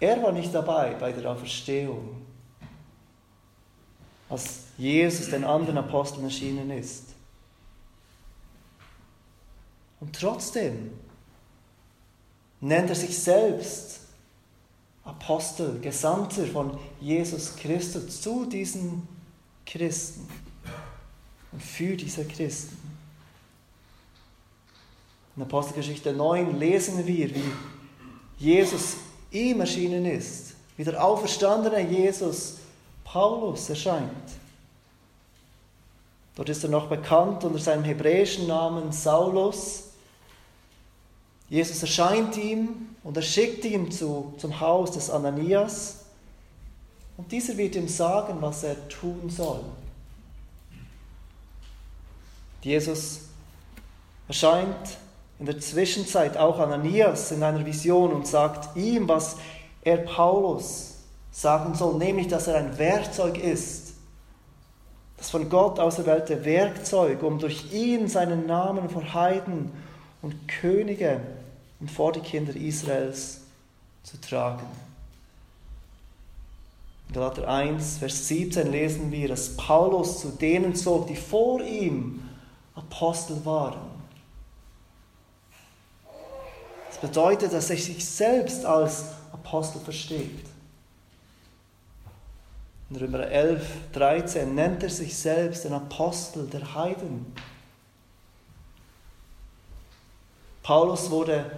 [0.00, 2.22] Er war nicht dabei bei der Auferstehung,
[4.28, 7.04] als Jesus den anderen Aposteln erschienen ist.
[10.00, 10.90] Und trotzdem
[12.60, 14.00] nennt er sich selbst
[15.04, 19.06] Apostel, Gesandter von Jesus Christus zu diesen
[19.66, 20.26] Christen
[21.52, 22.81] und für diese Christen.
[25.36, 27.52] In Apostelgeschichte 9 lesen wir, wie
[28.38, 28.96] Jesus
[29.30, 32.56] ihm erschienen ist, wie der auferstandene Jesus
[33.04, 34.10] Paulus erscheint.
[36.34, 39.84] Dort ist er noch bekannt unter seinem hebräischen Namen Saulus.
[41.48, 46.04] Jesus erscheint ihm und er schickt ihn zu, zum Haus des Ananias.
[47.16, 49.62] Und dieser wird ihm sagen, was er tun soll.
[52.62, 53.20] Jesus
[54.28, 54.96] erscheint
[55.38, 59.36] in der Zwischenzeit auch Ananias in einer Vision und sagt ihm, was
[59.82, 60.98] er Paulus
[61.32, 63.94] sagen soll, nämlich, dass er ein Werkzeug ist,
[65.16, 69.70] das von Gott auserwählte Werkzeug, um durch ihn seinen Namen vor Heiden
[70.20, 71.20] und Könige
[71.80, 73.40] und vor die Kinder Israels
[74.02, 74.66] zu tragen.
[77.08, 82.28] In Galater 1, Vers 17 lesen wir, dass Paulus zu denen zog, die vor ihm
[82.74, 83.80] Apostel waren.
[86.88, 90.46] Das bedeutet, dass er sich selbst als Apostel versteht.
[92.88, 97.34] In Römer 11, 13 nennt er sich selbst den Apostel der Heiden.
[100.62, 101.50] Paulus wurde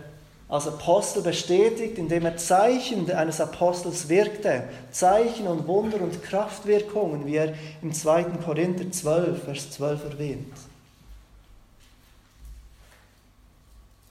[0.48, 4.64] als Apostel bestätigt, indem er Zeichen eines Apostels wirkte.
[4.92, 8.24] Zeichen und Wunder und Kraftwirkungen, wie er im 2.
[8.44, 10.54] Korinther 12, Vers 12 erwähnt.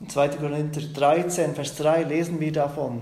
[0.03, 0.27] Im 2.
[0.35, 3.01] Korinther 13, Vers 3 lesen wir davon,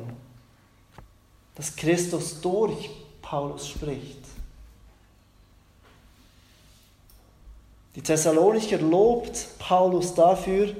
[1.55, 2.91] dass Christus durch
[3.23, 4.19] Paulus spricht.
[7.95, 10.75] Die Thessalonicher lobt Paulus dafür,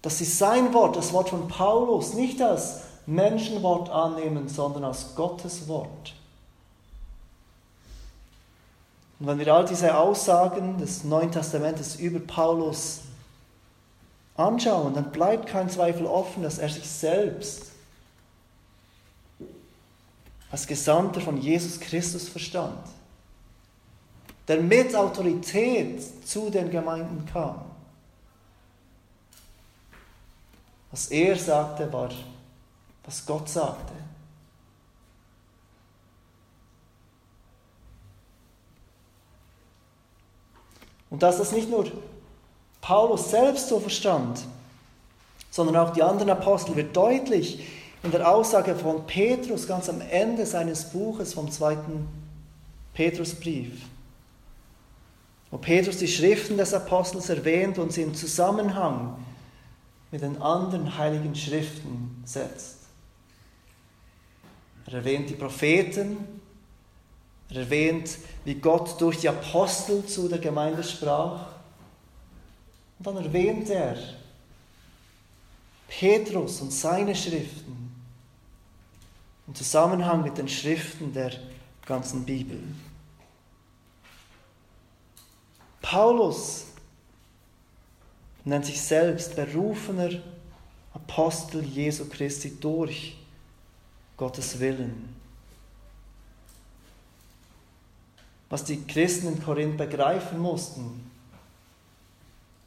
[0.00, 5.66] dass sie sein Wort, das Wort von Paulus, nicht als Menschenwort annehmen, sondern als Gottes
[5.66, 6.14] Wort.
[9.18, 13.00] Und wenn wir all diese Aussagen des Neuen Testamentes über Paulus
[14.36, 17.72] anschauen, dann bleibt kein Zweifel offen, dass er sich selbst
[20.50, 22.86] als Gesandter von Jesus Christus verstand,
[24.46, 27.64] der mit Autorität zu den Gemeinden kam.
[30.90, 32.10] Was er sagte, war,
[33.04, 33.92] was Gott sagte.
[41.10, 41.90] Und dass das nicht nur
[42.86, 44.38] Paulus selbst so verstand,
[45.50, 47.66] sondern auch die anderen Apostel, wird deutlich
[48.04, 52.06] in der Aussage von Petrus ganz am Ende seines Buches vom zweiten
[52.94, 53.72] Petrusbrief,
[55.50, 59.16] wo Petrus die Schriften des Apostels erwähnt und sie im Zusammenhang
[60.12, 62.76] mit den anderen heiligen Schriften setzt.
[64.86, 66.18] Er erwähnt die Propheten,
[67.50, 71.55] er erwähnt, wie Gott durch die Apostel zu der Gemeinde sprach.
[72.98, 73.96] Und dann erwähnt er
[75.88, 77.94] Petrus und seine Schriften
[79.46, 81.32] im Zusammenhang mit den Schriften der
[81.84, 82.60] ganzen Bibel.
[85.80, 86.66] Paulus
[88.44, 90.10] nennt sich selbst berufener
[90.94, 93.16] Apostel Jesu Christi durch
[94.16, 95.14] Gottes Willen.
[98.48, 101.10] Was die Christen in Korinth begreifen mussten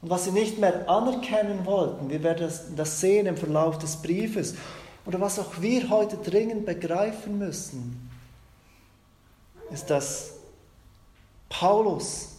[0.02, 4.56] und was sie nicht mehr anerkennen wollten, wir werden das, sehen im Verlauf des Briefes,
[5.06, 8.10] oder was auch wir heute dringend begreifen müssen,
[9.72, 10.34] ist, dass
[11.48, 12.36] Paulus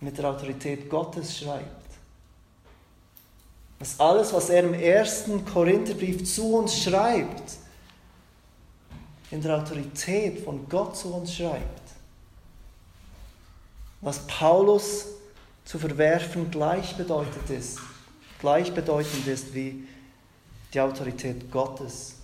[0.00, 1.78] mit der Autorität Gottes schreibt
[3.78, 7.52] dass alles, was er im ersten Korintherbrief zu uns schreibt,
[9.30, 11.82] in der Autorität von Gott zu uns schreibt.
[14.00, 15.06] Was Paulus
[15.68, 17.78] zu verwerfen gleichbedeutend ist,
[18.40, 19.86] gleichbedeutend ist wie
[20.72, 22.14] die Autorität Gottes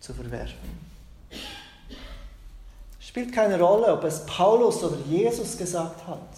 [0.00, 0.56] zu verwerfen.
[2.98, 6.28] Spielt keine Rolle, ob es Paulus oder Jesus gesagt hat.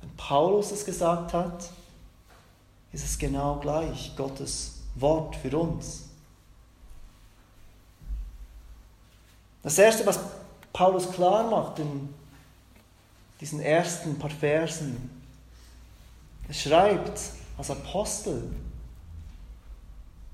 [0.00, 1.68] Wenn Paulus es gesagt hat,
[2.94, 6.04] ist es genau gleich Gottes Wort für uns.
[9.62, 10.18] Das Erste, was
[10.72, 12.21] Paulus klar macht in
[13.42, 15.10] diesen ersten paar Versen,
[16.46, 17.20] er schreibt
[17.58, 18.44] als Apostel.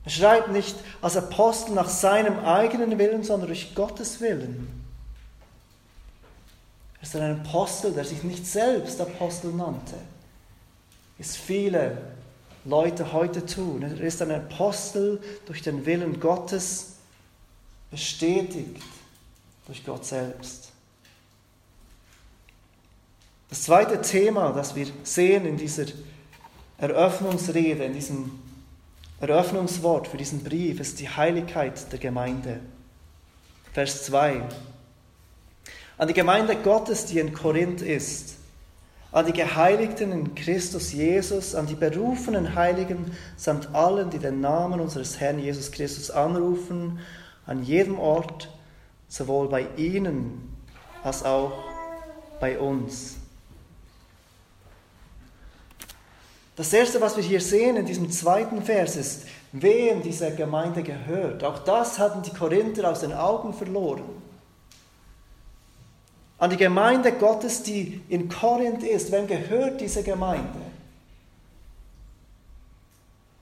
[0.05, 4.85] Er schreibt nicht als Apostel nach seinem eigenen Willen, sondern durch Gottes Willen.
[6.99, 9.94] Er ist ein Apostel, der sich nicht selbst Apostel nannte.
[11.18, 11.97] Es viele
[12.66, 13.83] Leute heute tun.
[13.83, 16.97] Er ist ein Apostel durch den Willen Gottes,
[17.90, 18.83] bestätigt
[19.66, 20.73] durch Gott selbst.
[23.48, 25.87] Das zweite Thema, das wir sehen in dieser
[26.76, 28.30] Eröffnungsrede, in diesem
[29.20, 32.61] Eröffnungswort für diesen Brief, ist die Heiligkeit der Gemeinde.
[33.72, 34.42] Vers 2.
[35.96, 38.37] An die Gemeinde Gottes, die in Korinth ist,
[39.11, 44.80] an die Geheiligten in Christus Jesus, an die berufenen Heiligen samt allen, die den Namen
[44.80, 47.00] unseres Herrn Jesus Christus anrufen,
[47.46, 48.50] an jedem Ort,
[49.08, 50.54] sowohl bei ihnen
[51.02, 51.52] als auch
[52.40, 53.17] bei uns.
[56.59, 61.44] Das Erste, was wir hier sehen in diesem zweiten Vers, ist, wem diese Gemeinde gehört.
[61.44, 64.03] Auch das hatten die Korinther aus den Augen verloren.
[66.37, 70.59] An die Gemeinde Gottes, die in Korinth ist, wem gehört diese Gemeinde?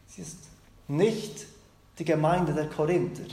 [0.09, 0.37] Sie ist
[0.87, 1.46] nicht
[1.98, 3.24] die Gemeinde der Korinther.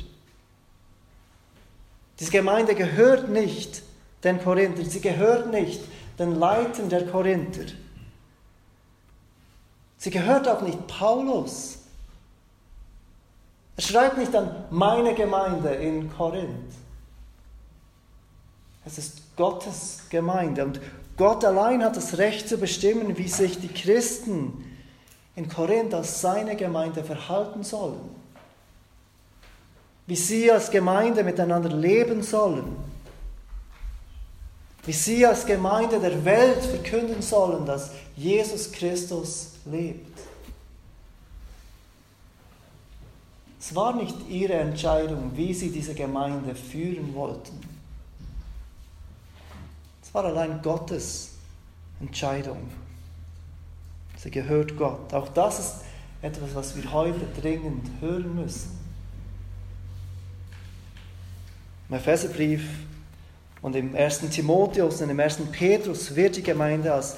[2.22, 3.84] Diese Gemeinde gehört nicht
[4.24, 5.82] den Korinthern, sie gehört nicht
[6.18, 7.66] den Leitern der Korinther.
[10.04, 11.78] Sie gehört auch nicht Paulus.
[13.78, 16.74] Er schreibt nicht an meine Gemeinde in Korinth.
[18.84, 20.82] Es ist Gottes Gemeinde und
[21.16, 24.66] Gott allein hat das Recht zu bestimmen, wie sich die Christen
[25.38, 28.14] in Korinth als seine Gemeinde verhalten sollen
[30.06, 32.76] wie sie als Gemeinde miteinander leben sollen,
[34.84, 40.20] wie sie als Gemeinde der Welt verkünden sollen, dass Jesus Christus lebt.
[43.60, 47.60] Es war nicht ihre Entscheidung, wie sie diese Gemeinde führen wollten.
[50.02, 51.32] Es war allein Gottes
[52.02, 52.70] Entscheidung.
[54.18, 55.14] Sie gehört Gott.
[55.14, 55.76] Auch das ist
[56.22, 58.78] etwas, was wir heute dringend hören müssen.
[61.90, 62.68] Im Epheserbrief
[63.62, 64.30] und im 1.
[64.30, 65.40] Timotheus und im 1.
[65.52, 67.16] Petrus wird die Gemeinde als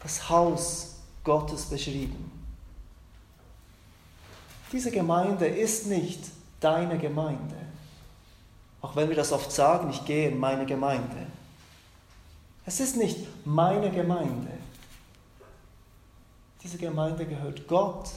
[0.00, 0.93] das Haus
[1.24, 2.30] Gottes beschrieben.
[4.70, 6.20] Diese Gemeinde ist nicht
[6.60, 7.56] deine Gemeinde.
[8.82, 11.26] Auch wenn wir das oft sagen, ich gehe in meine Gemeinde.
[12.66, 14.50] Es ist nicht meine Gemeinde.
[16.62, 18.10] Diese Gemeinde gehört Gott.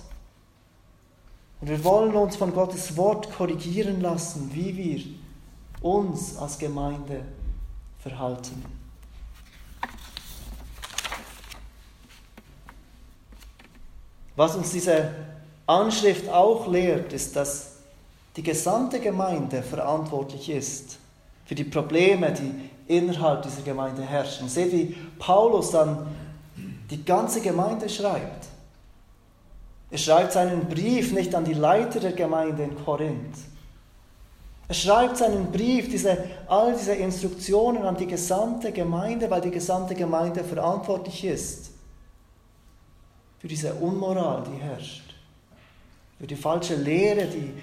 [1.60, 5.04] Und wir wollen uns von Gottes Wort korrigieren lassen, wie wir
[5.82, 7.24] uns als Gemeinde
[8.00, 8.64] verhalten.
[14.38, 15.10] Was uns diese
[15.66, 17.72] Anschrift auch lehrt, ist, dass
[18.36, 21.00] die gesamte Gemeinde verantwortlich ist
[21.46, 22.54] für die Probleme, die
[22.88, 24.48] innerhalb dieser Gemeinde herrschen.
[24.48, 26.06] Seht, wie Paulus dann
[26.92, 28.46] die ganze Gemeinde schreibt.
[29.90, 33.38] Er schreibt seinen Brief nicht an die Leiter der Gemeinde in Korinth,
[34.70, 39.96] er schreibt seinen Brief, diese, all diese Instruktionen an die gesamte Gemeinde, weil die gesamte
[39.96, 41.72] Gemeinde verantwortlich ist
[43.48, 45.16] für diese Unmoral, die herrscht,
[46.20, 47.54] für die falsche Lehre, die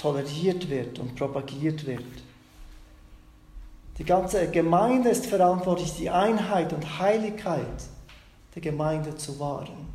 [0.00, 2.04] toleriert wird und propagiert wird.
[3.98, 7.66] Die ganze Gemeinde ist verantwortlich, die Einheit und Heiligkeit
[8.54, 9.88] der Gemeinde zu wahren.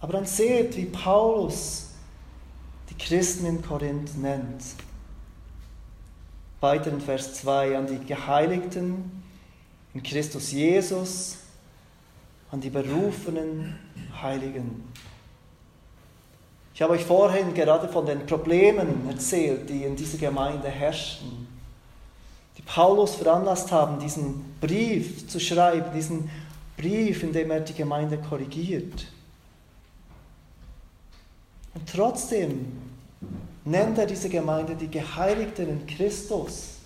[0.00, 1.90] Aber dann seht, wie Paulus
[2.98, 4.64] Christen in Korinth nennt.
[6.60, 9.22] Weiter in Vers 2 an die Geheiligten
[9.94, 11.37] in Christus Jesus,
[12.50, 13.78] an die berufenen
[14.22, 14.84] Heiligen.
[16.74, 21.48] Ich habe euch vorhin gerade von den Problemen erzählt, die in dieser Gemeinde herrschten,
[22.56, 26.30] die Paulus veranlasst haben, diesen Brief zu schreiben, diesen
[26.76, 29.06] Brief, in dem er die Gemeinde korrigiert.
[31.74, 32.72] Und trotzdem
[33.64, 36.78] nennt er diese Gemeinde die Geheiligten in Christus.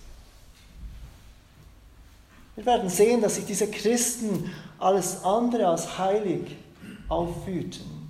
[2.55, 4.51] Wir werden sehen, dass sich diese Christen
[4.83, 6.55] alles andere als heilig
[7.07, 8.09] aufführten.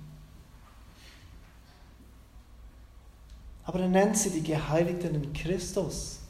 [3.64, 6.20] Aber er nennt sie die Geheiligten in Christus.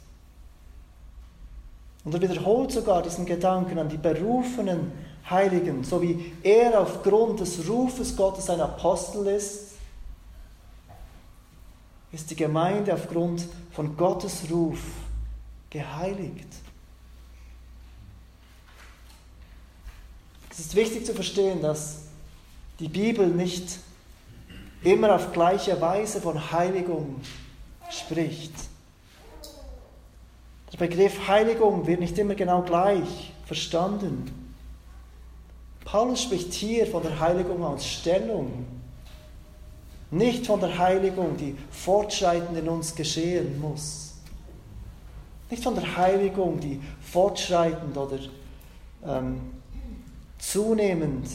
[2.03, 4.91] Und er wiederholt sogar diesen Gedanken an die berufenen
[5.29, 9.73] Heiligen, so wie er aufgrund des Rufes Gottes ein Apostel ist,
[12.11, 14.79] ist die Gemeinde aufgrund von Gottes Ruf
[15.69, 16.47] geheiligt.
[20.57, 22.03] Es ist wichtig zu verstehen, dass
[22.79, 23.77] die Bibel nicht
[24.85, 27.19] immer auf gleiche Weise von Heiligung
[27.89, 28.53] spricht.
[30.71, 34.31] Der Begriff Heiligung wird nicht immer genau gleich verstanden.
[35.83, 38.65] Paulus spricht hier von der Heiligung als Stellung,
[40.09, 44.13] nicht von der Heiligung, die fortschreitend in uns geschehen muss.
[45.49, 48.19] Nicht von der Heiligung, die fortschreitend oder
[49.05, 49.54] ähm,
[50.51, 51.27] zunehmend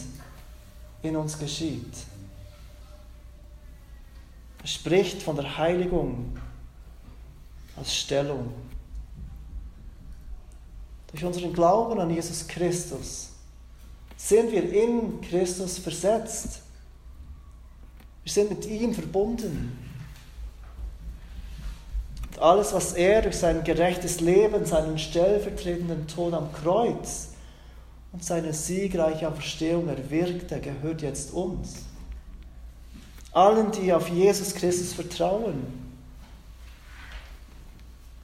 [1.03, 1.93] in uns geschieht.
[4.63, 6.37] Er spricht von der Heiligung
[7.77, 8.53] als Stellung.
[11.11, 13.31] Durch unseren Glauben an Jesus Christus
[14.17, 16.61] sind wir in Christus versetzt.
[18.23, 19.77] Wir sind mit ihm verbunden.
[22.27, 27.30] Und alles, was er durch sein gerechtes Leben, seinen stellvertretenden Tod am Kreuz
[28.13, 31.85] und seine siegreiche Auferstehung erwirkte, gehört jetzt uns.
[33.33, 35.91] Allen, die auf Jesus Christus vertrauen.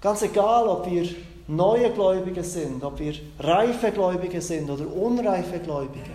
[0.01, 1.09] Ganz egal, ob wir
[1.47, 6.11] neue Gläubige sind, ob wir reife Gläubige sind oder unreife Gläubige.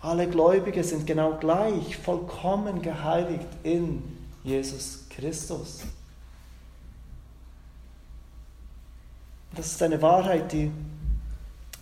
[0.00, 4.02] Alle Gläubige sind genau gleich, vollkommen geheiligt in
[4.42, 5.82] Jesus Christus.
[9.54, 10.70] Das ist eine Wahrheit, die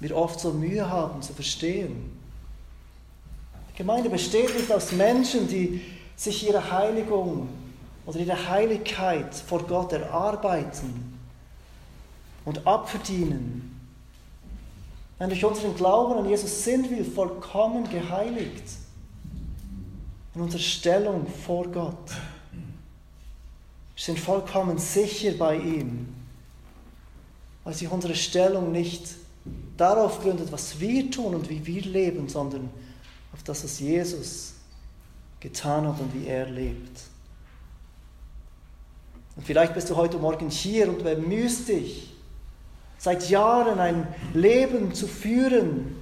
[0.00, 2.18] wir oft so Mühe haben zu verstehen.
[3.72, 5.82] Die Gemeinde besteht nicht aus Menschen, die
[6.16, 7.48] sich ihre Heiligung
[8.06, 11.18] oder ihre Heiligkeit vor Gott erarbeiten
[12.44, 13.80] und abverdienen.
[15.18, 18.64] Denn durch unseren Glauben an Jesus sind wir vollkommen geheiligt
[20.34, 22.08] in unserer Stellung vor Gott.
[23.94, 26.19] Wir sind vollkommen sicher bei ihm,
[27.64, 29.14] weil sich unsere Stellung nicht
[29.76, 32.70] darauf gründet, was wir tun und wie wir leben, sondern
[33.32, 34.54] auf das, was Jesus
[35.40, 37.00] getan hat und wie er lebt.
[39.36, 42.12] Und vielleicht bist du heute Morgen hier und bemühst dich,
[42.98, 45.96] seit Jahren ein Leben zu führen.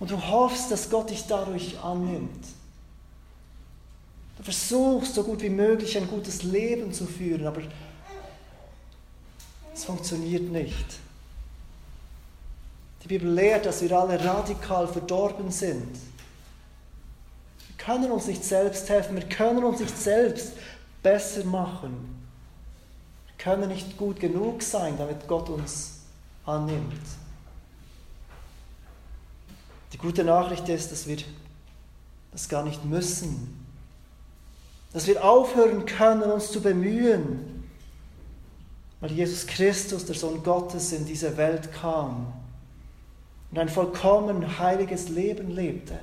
[0.00, 2.44] Und du hoffst, dass Gott dich dadurch annimmt.
[4.36, 7.62] Du versuchst so gut wie möglich ein gutes Leben zu führen, aber
[9.74, 11.00] es funktioniert nicht.
[13.02, 15.98] Die Bibel lehrt, dass wir alle radikal verdorben sind.
[17.68, 20.52] Wir können uns nicht selbst helfen, wir können uns nicht selbst
[21.02, 22.14] besser machen
[23.44, 26.00] können nicht gut genug sein, damit Gott uns
[26.46, 27.02] annimmt.
[29.92, 31.18] Die gute Nachricht ist, dass wir
[32.32, 33.66] das gar nicht müssen.
[34.94, 37.53] Dass wir aufhören können, uns zu bemühen,
[39.04, 42.32] weil Jesus Christus, der Sohn Gottes, in diese Welt kam
[43.50, 45.98] und ein vollkommen heiliges Leben lebte,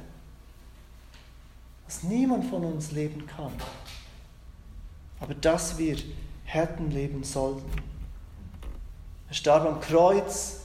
[1.87, 3.53] das niemand von uns leben kann.
[5.19, 5.97] Aber dass wir
[6.43, 7.71] hätten leben sollten.
[9.29, 10.59] Er starb am Kreuz,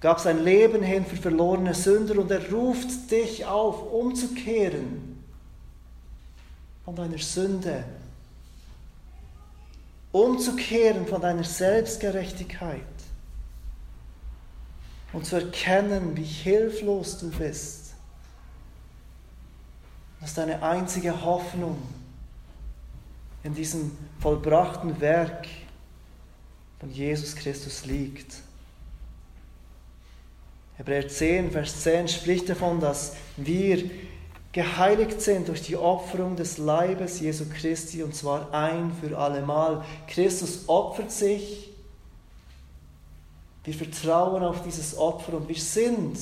[0.00, 5.22] gab sein Leben hin für verlorene Sünder und er ruft dich auf, umzukehren
[6.86, 7.84] von deiner Sünde,
[10.12, 12.82] umzukehren von deiner Selbstgerechtigkeit
[15.12, 17.94] und zu erkennen, wie hilflos du bist.
[20.20, 21.80] Das ist deine einzige Hoffnung
[23.44, 25.46] in diesem vollbrachten Werk
[26.80, 28.36] von Jesus Christus liegt.
[30.76, 33.90] Hebräer 10, Vers 10 spricht davon, dass wir
[34.52, 39.84] geheiligt sind durch die Opferung des Leibes Jesu Christi und zwar ein für allemal.
[40.06, 41.70] Christus opfert sich.
[43.64, 46.18] Wir vertrauen auf dieses Opfer und wir sind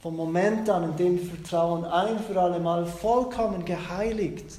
[0.00, 4.58] vom Moment an, in dem wir vertrauen, ein für allemal vollkommen geheiligt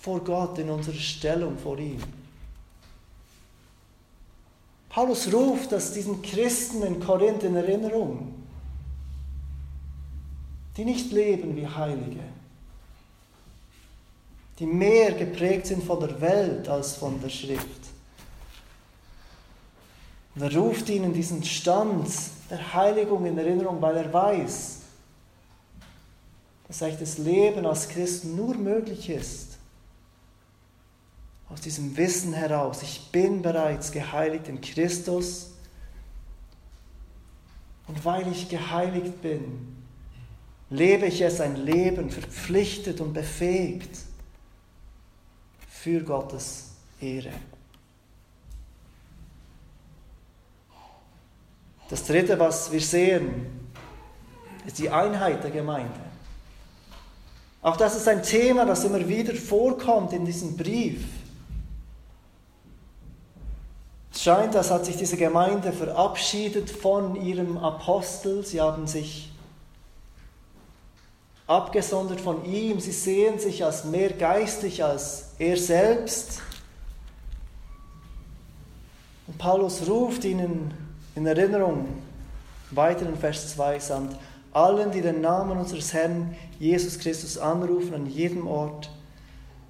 [0.00, 2.02] vor Gott in unserer Stellung vor ihm.
[4.88, 8.34] Paulus ruft das diesen Christen in Korinth in Erinnerung,
[10.76, 12.20] die nicht leben wie Heilige,
[14.58, 17.66] die mehr geprägt sind von der Welt als von der Schrift.
[20.34, 22.08] Und er ruft ihnen diesen Stand
[22.48, 24.78] der Heiligung in Erinnerung, weil er weiß,
[26.68, 29.58] dass das Leben als Christen nur möglich ist,
[31.50, 35.50] aus diesem Wissen heraus, ich bin bereits geheiligt in Christus.
[37.86, 39.81] Und weil ich geheiligt bin,
[40.72, 43.98] lebe ich jetzt ein Leben verpflichtet und befähigt
[45.68, 46.70] für Gottes
[47.00, 47.32] Ehre.
[51.90, 53.68] Das Dritte, was wir sehen,
[54.66, 56.00] ist die Einheit der Gemeinde.
[57.60, 61.04] Auch das ist ein Thema, das immer wieder vorkommt in diesem Brief.
[64.10, 68.44] Es scheint, als hat sich diese Gemeinde verabschiedet von ihrem Apostel.
[68.44, 69.31] Sie haben sich
[71.46, 72.80] abgesondert von ihm.
[72.80, 76.40] Sie sehen sich als mehr geistlich als er selbst.
[79.26, 80.74] Und Paulus ruft ihnen
[81.14, 81.88] in Erinnerung,
[82.70, 84.16] weiter in Vers 2 samt
[84.52, 88.90] allen, die den Namen unseres Herrn Jesus Christus anrufen, an jedem Ort,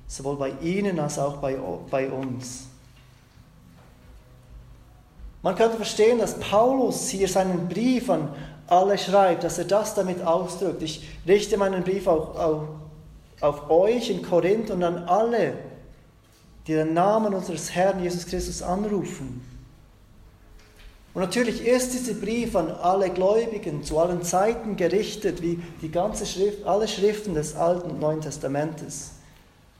[0.08, 1.56] sowohl bei ihnen als auch bei,
[1.90, 2.66] bei uns.
[5.42, 8.34] Man könnte verstehen, dass Paulus hier seinen Brief an
[8.72, 10.82] alle schreibt, dass er das damit ausdrückt.
[10.82, 12.62] Ich richte meinen Brief auch auf,
[13.40, 15.58] auf euch in Korinth und an alle,
[16.66, 19.46] die den Namen unseres Herrn Jesus Christus anrufen.
[21.12, 26.24] Und natürlich ist dieser Brief an alle Gläubigen zu allen Zeiten gerichtet, wie die ganze
[26.24, 29.10] Schrift, alle Schriften des Alten und Neuen Testamentes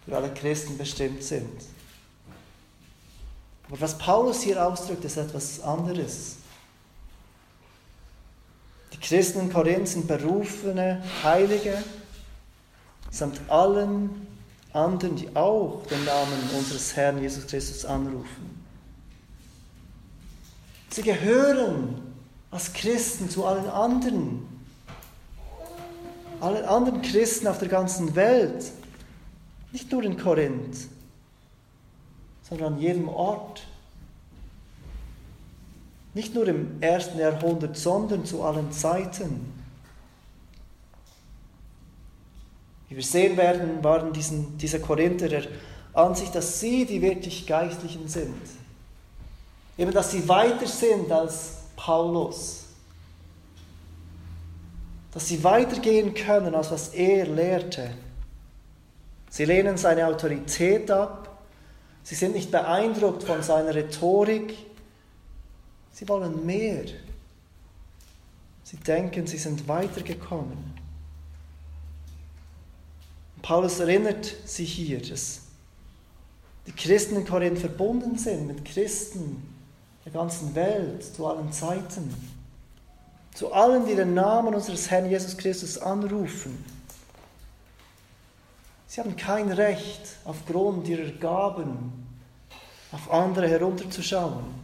[0.05, 1.49] für alle Christen bestimmt sind.
[3.69, 6.37] Aber was Paulus hier ausdrückt, ist etwas anderes.
[8.93, 11.83] Die Christen in Korinth sind berufene Heilige,
[13.11, 14.27] samt allen
[14.73, 18.63] anderen, die auch den Namen unseres Herrn Jesus Christus anrufen.
[20.91, 22.03] Sie gehören
[22.51, 24.47] als Christen zu allen anderen,
[26.41, 28.73] allen anderen Christen auf der ganzen Welt,
[29.73, 30.89] nicht nur in Korinth,
[32.49, 33.67] sondern an jedem Ort.
[36.15, 39.53] Nicht nur im ersten Jahrhundert, sondern zu allen Zeiten.
[42.89, 45.45] Wie wir sehen werden, waren diesen, diese Korinther der
[45.95, 48.35] Ansicht, dass sie die wirklich Geistlichen sind.
[49.79, 52.65] Eben, dass sie weiter sind als Paulus.
[55.13, 57.91] Dass sie weitergehen können, als was er lehrte.
[59.31, 61.39] Sie lehnen seine Autorität ab.
[62.03, 64.55] Sie sind nicht beeindruckt von seiner Rhetorik.
[65.93, 66.85] Sie wollen mehr.
[68.65, 70.73] Sie denken, sie sind weitergekommen.
[73.43, 75.41] Paulus erinnert sie hier, dass
[76.67, 79.43] die Christen in Korinth verbunden sind mit Christen
[80.05, 82.15] der ganzen Welt, zu allen Zeiten.
[83.35, 86.65] Zu allen, die den Namen unseres Herrn Jesus Christus anrufen.
[88.87, 91.93] Sie haben kein Recht, aufgrund ihrer Gaben
[92.93, 94.62] auf andere herunterzuschauen.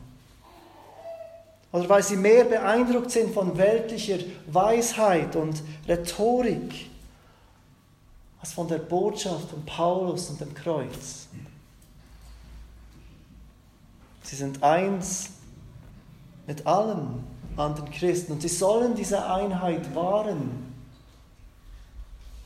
[1.70, 6.86] Oder weil sie mehr beeindruckt sind von weltlicher Weisheit und Rhetorik
[8.40, 11.28] als von der Botschaft von Paulus und dem Kreuz.
[14.22, 15.30] Sie sind eins
[16.46, 17.24] mit allen
[17.56, 20.72] anderen Christen und sie sollen diese Einheit wahren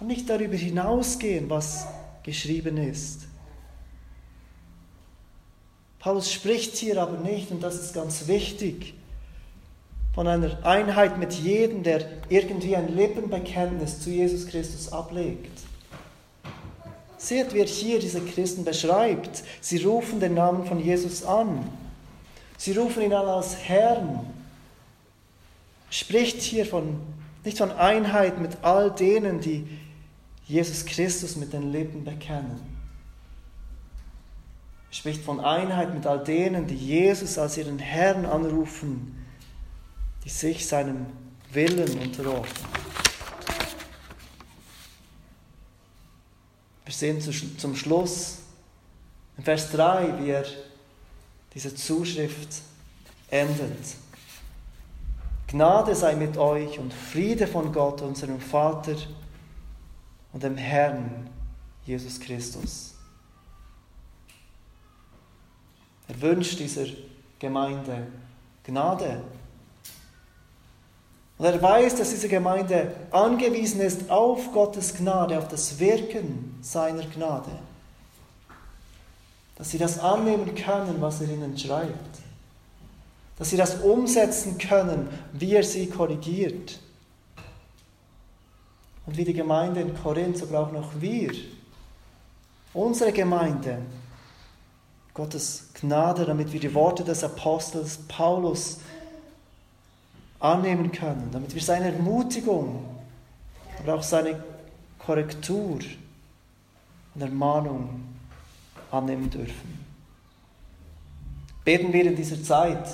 [0.01, 1.87] und nicht darüber hinausgehen, was
[2.23, 3.23] geschrieben ist.
[5.99, 8.95] Paulus spricht hier aber nicht, und das ist ganz wichtig,
[10.15, 15.51] von einer Einheit mit jedem, der irgendwie ein Lippenbekenntnis zu Jesus Christus ablegt.
[17.17, 19.43] Seht, wie er hier diese Christen beschreibt.
[19.61, 21.67] Sie rufen den Namen von Jesus an.
[22.59, 24.27] Sie rufen ihn an als Herrn.
[25.89, 27.01] Spricht hier von,
[27.45, 29.67] nicht von Einheit mit all denen, die
[30.47, 32.61] Jesus Christus mit den Lippen bekennen.
[34.91, 39.22] Spricht von Einheit mit all denen, die Jesus als ihren Herrn anrufen,
[40.25, 41.07] die sich seinem
[41.53, 42.66] Willen unterordnen.
[46.85, 47.20] Wir sehen
[47.59, 48.39] zum Schluss
[49.37, 50.45] in Vers 3, wie er
[51.55, 52.62] diese Zuschrift
[53.31, 53.97] endet.
[55.49, 58.97] Gnade sei mit euch und Friede von Gott, unserem Vater
[60.33, 61.29] und dem Herrn
[61.85, 62.95] Jesus Christus.
[66.09, 66.87] Er wünscht dieser
[67.39, 68.07] Gemeinde
[68.64, 69.23] Gnade
[71.43, 77.03] und er weiß, dass diese Gemeinde angewiesen ist auf Gottes Gnade, auf das Wirken seiner
[77.03, 77.51] Gnade.
[79.57, 82.20] Dass sie das annehmen können, was er ihnen schreibt.
[83.38, 86.78] Dass sie das umsetzen können, wie er sie korrigiert.
[89.05, 91.32] Und wie die Gemeinde in Korinth, so brauchen auch wir,
[92.72, 93.78] unsere Gemeinde,
[95.12, 98.78] Gottes Gnade, damit wir die Worte des Apostels Paulus
[100.43, 102.84] annehmen können, damit wir seine Ermutigung,
[103.78, 104.43] aber auch seine
[104.99, 105.78] Korrektur
[107.14, 108.03] und Ermahnung
[108.90, 109.86] annehmen dürfen.
[111.64, 112.88] Beten wir in dieser Zeit,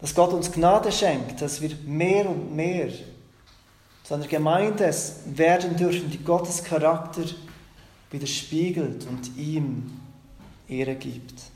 [0.00, 2.90] dass Gott uns Gnade schenkt, dass wir mehr und mehr
[4.02, 4.94] zu einer Gemeinde
[5.26, 7.22] werden dürfen, die Gottes Charakter
[8.10, 9.98] widerspiegelt und ihm
[10.68, 11.51] Ehre gibt.